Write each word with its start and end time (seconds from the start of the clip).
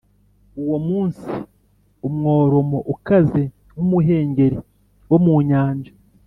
Uwo 0.61 0.77
munsi, 0.87 1.29
umworomo 2.07 2.77
ukaze 2.93 3.43
nk’umuhengeri 3.71 4.57
wo 5.09 5.17
mu 5.25 5.35
nyanja, 5.49 5.93